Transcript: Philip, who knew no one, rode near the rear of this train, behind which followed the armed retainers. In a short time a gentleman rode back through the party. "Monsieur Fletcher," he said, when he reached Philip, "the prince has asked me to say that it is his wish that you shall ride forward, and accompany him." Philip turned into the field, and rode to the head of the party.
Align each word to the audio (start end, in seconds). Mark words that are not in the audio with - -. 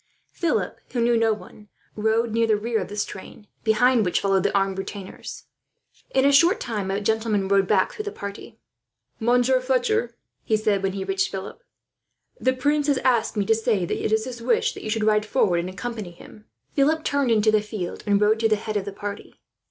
Philip, 0.31 0.79
who 0.93 0.99
knew 1.01 1.15
no 1.15 1.31
one, 1.31 1.67
rode 1.95 2.31
near 2.33 2.47
the 2.47 2.57
rear 2.57 2.79
of 2.81 2.87
this 2.87 3.05
train, 3.05 3.45
behind 3.63 4.03
which 4.03 4.19
followed 4.19 4.41
the 4.41 4.57
armed 4.57 4.79
retainers. 4.79 5.43
In 6.09 6.25
a 6.25 6.31
short 6.31 6.59
time 6.59 6.89
a 6.89 6.99
gentleman 6.99 7.47
rode 7.47 7.67
back 7.67 7.91
through 7.93 8.05
the 8.05 8.11
party. 8.11 8.57
"Monsieur 9.19 9.61
Fletcher," 9.61 10.15
he 10.43 10.57
said, 10.57 10.81
when 10.81 10.93
he 10.93 11.03
reached 11.03 11.29
Philip, 11.29 11.63
"the 12.39 12.51
prince 12.53 12.87
has 12.87 12.97
asked 13.05 13.37
me 13.37 13.45
to 13.45 13.53
say 13.53 13.85
that 13.85 14.03
it 14.03 14.11
is 14.11 14.25
his 14.25 14.41
wish 14.41 14.73
that 14.73 14.81
you 14.81 14.89
shall 14.89 15.05
ride 15.05 15.23
forward, 15.23 15.59
and 15.59 15.69
accompany 15.69 16.09
him." 16.09 16.45
Philip 16.73 17.03
turned 17.03 17.29
into 17.29 17.51
the 17.51 17.61
field, 17.61 18.01
and 18.07 18.19
rode 18.19 18.39
to 18.39 18.49
the 18.49 18.55
head 18.55 18.77
of 18.77 18.85
the 18.85 18.91
party. 18.93 19.39